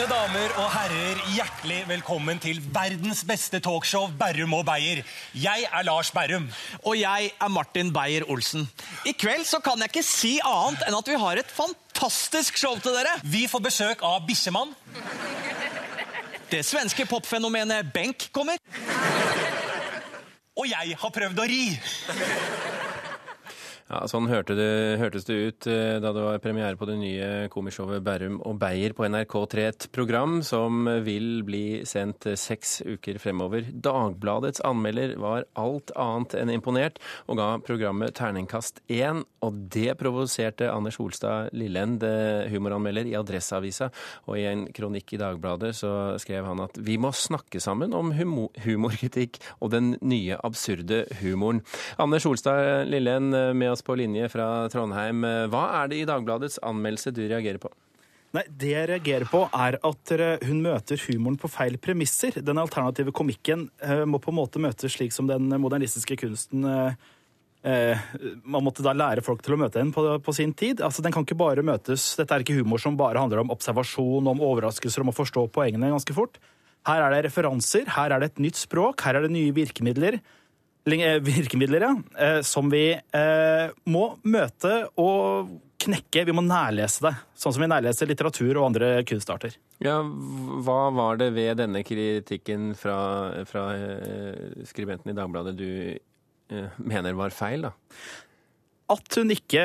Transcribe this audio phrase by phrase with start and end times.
[0.00, 5.02] Mine damer og herrer, hjertelig velkommen til verdens beste talkshow, Berrum og Beyer.
[5.36, 6.46] Jeg er Lars Berrum.
[6.88, 8.64] Og jeg er Martin Beyer-Olsen.
[9.04, 12.80] I kveld så kan jeg ikke si annet enn at vi har et fantastisk show
[12.80, 13.12] til dere.
[13.28, 14.72] Vi får besøk av Bikkjemann.
[16.48, 18.56] Det svenske popfenomenet Benk kommer.
[20.56, 21.64] Og jeg har prøvd å ri.
[23.90, 27.48] Ja, Sånn hørte det, hørtes det ut eh, da det var premiere på det nye
[27.50, 29.64] komishowet Bærum og Beyer på NRK3.
[29.66, 33.66] Et program som vil bli sendt seks uker fremover.
[33.74, 39.24] Dagbladets anmelder var alt annet enn imponert og ga programmet terningkast én.
[39.42, 43.90] Og det provoserte Anders Holstad Lillend, eh, humoranmelder i Adresseavisa.
[44.30, 48.14] Og i en kronikk i Dagbladet så skrev han at vi må snakke sammen om
[48.14, 51.64] humo humorkritikk og den nye absurde humoren.
[51.98, 55.24] Anders Holstad Lillend med oss på linje fra Trondheim.
[55.52, 57.72] Hva er det i Dagbladets anmeldelse du reagerer på?
[58.36, 60.12] Nei, Det jeg reagerer på, er at
[60.46, 62.36] hun møter humoren på feil premisser.
[62.46, 67.00] Den alternative komikken eh, må på en måte møtes slik som den modernistiske kunsten eh,
[67.66, 68.04] eh,
[68.44, 70.78] Man måtte da lære folk til å møte henne på, på, sin tid.
[70.86, 74.30] Altså, den kan ikke bare møtes, Dette er ikke humor som bare handler om observasjon,
[74.30, 76.38] om overraskelser, om å forstå poengene ganske fort.
[76.86, 80.20] Her er det referanser, her er det et nytt språk, her er det nye virkemidler.
[80.90, 86.24] Eh, virkemidler, ja, eh, som vi eh, må møte og knekke.
[86.28, 89.54] Vi må nærlese det, sånn som vi nærleser litteratur og andre kunstarter.
[89.80, 92.96] Ja, Hva var det ved denne kritikken fra,
[93.48, 93.70] fra
[94.68, 95.70] skribenten i Dagbladet du
[96.84, 97.70] mener var feil, da?
[98.90, 99.62] At hun ikke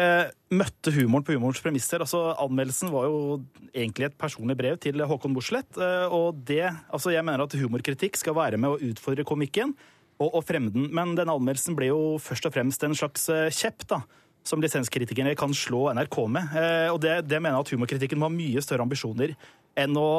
[0.53, 2.00] møtte humoren på humorens premisser.
[2.00, 3.42] altså Anmeldelsen var jo
[3.73, 5.81] egentlig et personlig brev til Håkon Mosleth.
[6.14, 9.73] Og det, altså jeg mener at humorkritikk skal være med å utfordre komikken
[10.19, 10.71] og, og fremme.
[10.95, 14.03] Men denne anmeldelsen ble jo først og fremst en slags eh, kjepp, da.
[14.45, 16.57] Som lisenskritikerne kan slå NRK med.
[16.59, 19.33] Eh, og det, det mener jeg at humorkritikken må ha mye større ambisjoner
[19.75, 20.09] enn å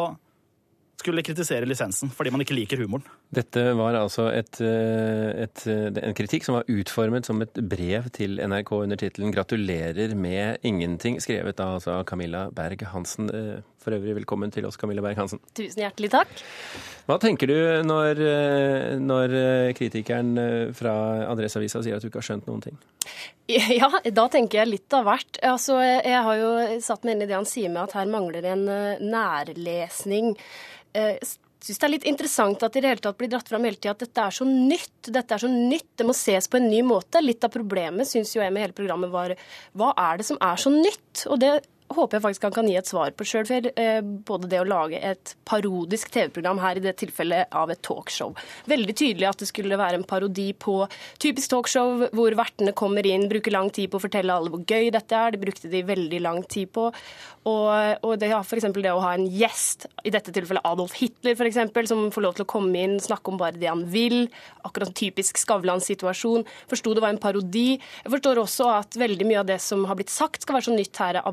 [0.97, 3.05] skulle kritisere lisensen fordi man ikke liker humoren.
[3.35, 8.41] Dette var altså et, eh, et, en kritikk som var utformet som et brev til
[8.41, 13.31] NRK under tittelen 'Gratulerer med ingenting', skrevet av altså Camilla Berg-Hansen.
[13.31, 15.39] Eh, for øvrig velkommen til oss, Camilla Berg-Hansen.
[15.55, 16.29] Tusen hjertelig takk.
[17.07, 22.47] Hva tenker du når, eh, når kritikeren fra Adresseavisa sier at du ikke har skjønt
[22.49, 22.79] noen ting?
[23.79, 25.39] Ja, da tenker jeg litt av hvert.
[25.47, 26.53] Altså, jeg har jo
[26.83, 28.65] satt meg inn i det han sier med at her mangler en
[29.07, 30.33] nærlesning.
[30.97, 31.35] Jeg eh,
[31.67, 33.79] syns det er litt interessant at det i det hele tatt blir dratt fram hele
[33.79, 35.13] tida at dette er så nytt.
[35.15, 37.23] Dette er så nytt, det må ses på en ny måte.
[37.23, 39.35] Litt av problemet syns jo jeg med hele programmet var
[39.79, 41.27] hva er det som er så nytt?
[41.31, 41.55] Og det
[41.93, 43.47] håper jeg faktisk han kan gi et svar på sjøl.
[43.77, 48.35] Eh, både det å lage et parodisk TV-program her, i det tilfellet av et talkshow.
[48.71, 50.79] Veldig tydelig at det skulle være en parodi på
[51.23, 54.91] typisk talkshow hvor vertene kommer inn, bruker lang tid på å fortelle alle hvor gøy
[54.95, 55.35] dette er.
[55.35, 56.91] Det brukte de veldig lang tid på.
[57.47, 61.61] Og, og det, for det å ha en gjest, i dette tilfellet Adolf Hitler f.eks.,
[61.87, 64.27] som får lov til å komme inn, snakke om bare det han vil.
[64.67, 66.47] Akkurat en typisk Skavlan-situasjon.
[66.71, 67.77] Forsto det var en parodi.
[67.77, 70.75] Jeg forstår også at veldig mye av det som har blitt sagt skal være så
[70.75, 71.31] nytt her, er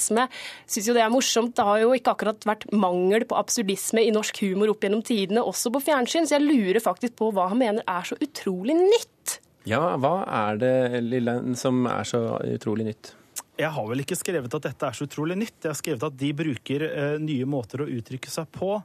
[0.00, 0.28] absurdisme.
[0.66, 1.54] Syns jo det er morsomt.
[1.56, 5.44] Det har jo ikke akkurat vært mangel på absurdisme i norsk humor opp gjennom tidene,
[5.44, 9.40] også på fjernsyn, så jeg lurer faktisk på hva han mener er så utrolig nytt.
[9.68, 13.14] Ja, hva er det, Lillen, som er så utrolig nytt?
[13.60, 15.58] Jeg har vel ikke skrevet at dette er så utrolig nytt.
[15.60, 18.78] Jeg har skrevet at de bruker eh, nye måter å uttrykke seg på.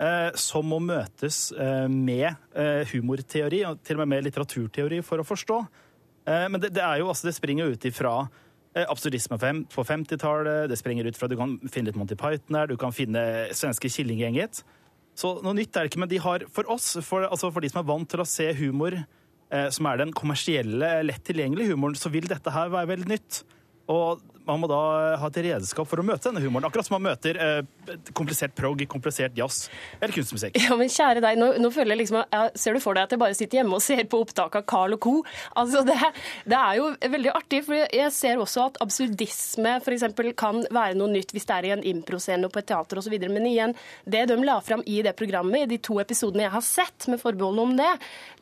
[0.00, 5.20] Eh, som må møtes eh, med eh, humorteori, og til og med med litteraturteori, for
[5.20, 5.60] å forstå.
[6.32, 8.16] Eh, men det, det, er jo, altså, det springer ut ifra
[8.84, 9.38] absurdisme
[9.72, 10.66] på 50-tallet.
[10.70, 13.22] Det springer ut fra Du kan finne litt Monty Python her, du kan finne
[13.56, 14.60] svenske Killinggjenget.
[15.16, 17.70] Så noe nytt er det ikke, men de har for oss, for, altså for de
[17.72, 18.98] som er vant til å se humor
[19.72, 23.44] som er den kommersielle, lett tilgjengelige humoren, så vil dette her være veldig nytt.
[23.92, 24.78] Og man må da
[25.18, 26.68] ha et redskap for å møte denne humoren.
[26.68, 29.66] Akkurat som man møter eh, komplisert prog, komplisert jazz
[29.98, 30.58] eller kunstmusikk.
[30.62, 33.14] Ja, men kjære deg, nå, nå føler jeg liksom jeg Ser du for deg at
[33.14, 35.14] jeg bare sitter hjemme og ser på opptak av Carl og co.?
[35.58, 35.96] Altså, det,
[36.46, 40.06] det, er jo veldig artig, for jeg ser også at absurdisme f.eks.
[40.38, 43.16] kan være noe nytt hvis det er i en improscene på et teater osv.
[43.26, 43.74] Men igjen,
[44.06, 47.20] det de la fram i det programmet, i de to episodene jeg har sett, med
[47.22, 47.90] forbehold om det,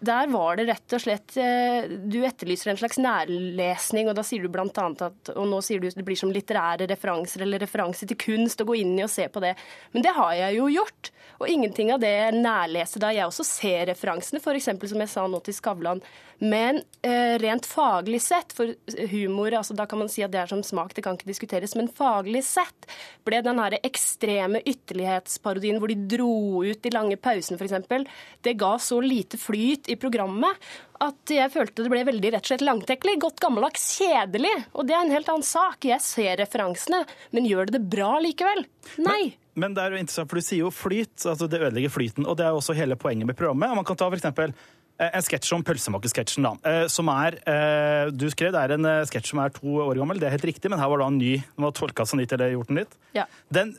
[0.04, 4.44] der var det rett og slett eh, Du etterlyser en slags nærlesning, og da sier
[4.44, 8.20] du annet at Og nå sier du det blir som litterære referanser eller referanser til
[8.20, 9.54] kunst, å gå inn i og se på det.
[9.92, 11.10] Men det har jeg jo gjort.
[11.42, 14.70] Og ingenting av det nærleser da jeg også ser referansene, f.eks.
[14.70, 16.02] som jeg sa nå til Skavlan.
[16.42, 18.70] Men eh, rent faglig sett, for
[19.10, 21.76] humor altså da kan man si at det er som smak, det kan ikke diskuteres,
[21.78, 22.88] men faglig sett
[23.26, 28.10] ble den her ekstreme ytterlighetsparodien hvor de dro ut de lange pausene f.eks.,
[28.44, 30.58] det ga så lite flyt i programmet
[31.04, 33.14] at jeg følte det ble veldig rett og slett langtekkelig.
[33.22, 34.52] Godt gammeldags kjedelig.
[34.74, 35.84] Og det er en helt annen sak.
[35.88, 37.02] Jeg ser referansene,
[37.34, 38.64] men gjør det det bra likevel?
[39.04, 39.20] Nei.
[39.54, 42.26] Men, men det er jo interessant, for du sier jo flyt, altså det ødelegger flyten.
[42.26, 43.70] Og det er jo også hele poenget med programmet.
[43.70, 46.54] Og man kan ta for eksempel eh, en sketsj om pølsemakersketsjen, da.
[46.70, 50.18] eh, Som er eh, Du skrev det er en sketsj som er to år gammel,
[50.22, 52.34] det er helt riktig, men her var det en ny Den var tolka så nytt
[52.36, 52.98] eller gjort den litt.
[53.16, 53.28] Ja.
[53.54, 53.76] Den,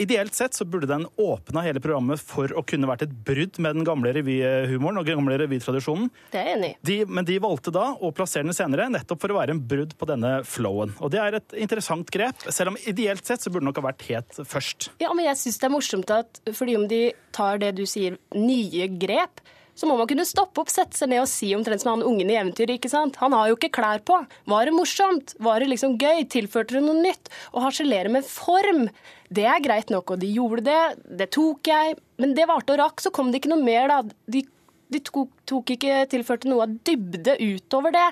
[0.00, 3.78] ideelt sett så burde den åpna hele programmet for å kunne vært et brudd med
[3.78, 6.08] den gamle revyhumoren og den gamle revytradisjonen.
[6.32, 6.78] Det er jeg enig i.
[6.90, 9.94] De, men de valgte da å plassere den senere nettopp for å være en brudd
[10.00, 10.94] på denne flowen.
[11.00, 13.88] Og det er et interessant grep, selv om ideelt sett så burde det nok ha
[13.90, 14.90] vært helt først.
[15.02, 17.02] Ja, men jeg syns det er morsomt at fordi om de
[17.36, 19.42] tar det du sier, nye grep,
[19.80, 22.28] så må man kunne stoppe opp, sette seg ned og si omtrent som han ungen
[22.28, 22.76] i eventyret.
[22.76, 23.16] ikke sant?
[23.22, 24.18] Han har jo ikke klær på.
[24.52, 25.32] Var det morsomt?
[25.40, 26.26] Var det liksom gøy?
[26.28, 27.32] Tilførte det noe nytt?
[27.56, 28.90] Å harselere med form,
[29.32, 30.80] det er greit nok, og de gjorde det.
[31.22, 31.96] Det tok jeg.
[32.20, 34.02] Men det varte og rakk, så kom det ikke noe mer, da.
[34.28, 34.44] De
[34.90, 38.08] de tok, tok ikke tilførte noe av dybde utover det.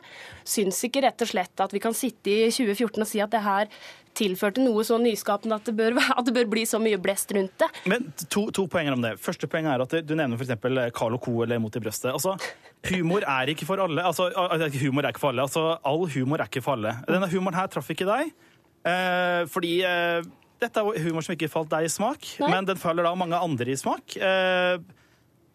[0.46, 3.42] Syns ikke rett og slett at vi kan sitte i 2014 og si at det
[3.42, 3.72] her
[4.18, 7.54] tilførte noe så nyskapende at det bør, at det bør bli så mye blest rundt
[7.62, 7.68] det.
[7.90, 9.14] Men to, to poenger om det.
[9.22, 10.58] Første poeng er at du nevner f.eks.
[10.96, 11.36] Carl og Co.
[11.44, 12.10] eller Mot i brøstet.
[12.12, 12.34] Altså,
[12.90, 14.04] humor er ikke for alle.
[14.04, 14.28] Altså,
[14.82, 15.46] humor er ikke for alle.
[15.46, 16.98] Altså, all humor er ikke for alle.
[17.08, 18.34] Denne humoren her traff ikke deg,
[18.88, 20.28] eh, fordi eh,
[20.58, 22.52] dette er humor som ikke falt deg i smak, Nei.
[22.52, 24.16] men den faller da mange andre i smak.
[24.18, 24.78] Eh,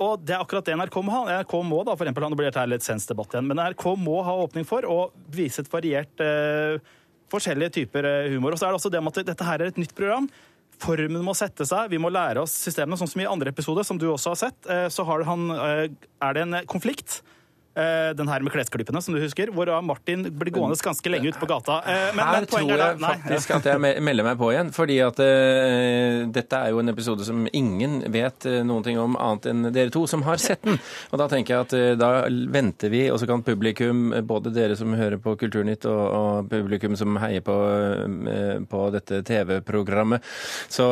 [0.03, 1.21] og det er akkurat det NRK må ha.
[1.39, 4.35] NRK må da, for eksempel, nå blir dette litt sensdebatt igjen, men NRK må ha
[4.43, 4.99] åpning for å
[5.33, 6.79] vise et variert eh,
[7.33, 8.55] forskjellige typer eh, humor.
[8.55, 10.29] Og så er det også det med at dette her er et nytt program.
[10.83, 12.97] Formen må sette seg, vi må lære oss systemene.
[12.99, 15.87] Sånn som i andre episoder, som du også har sett, eh, så har han, eh,
[16.27, 17.21] er det en konflikt.
[17.75, 21.39] Eh, Den her med klesklippene, som du husker, hvor Martin blir gående ganske lenge ute
[21.41, 21.79] på gata.
[21.89, 24.69] Eh, Men, Her men tror jeg da faktisk at jeg melder meg på igjen.
[24.75, 29.47] Fordi at uh, dette er jo en episode som ingen vet noen ting om annet
[29.49, 30.77] enn dere to som har sett den.
[31.11, 32.11] Og da tenker jeg at uh, da
[32.53, 36.97] venter vi, og så kan publikum, både dere som hører på Kulturnytt og, og publikum
[36.99, 40.21] som heier på, uh, på dette TV-programmet
[40.69, 40.85] så,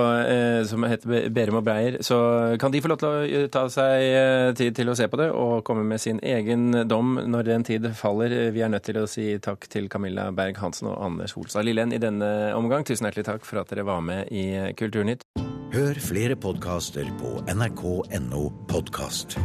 [0.67, 2.17] som heter Be- Berum og Breier, så
[2.61, 3.09] kan de få lov til
[3.43, 7.15] å ta seg tid til å se på det og komme med sin egen dom
[7.31, 8.51] når den tid faller.
[8.55, 12.01] Vi er nødt til å si takk til Camilla Berg-Hansen og Anders Holstad Lillen i
[12.01, 12.85] denne omgang.
[12.87, 15.27] Tusen hjertelig takk for at dere var med i Kulturnytt.
[15.71, 19.39] Hør flere podkaster på nrk.no podkast.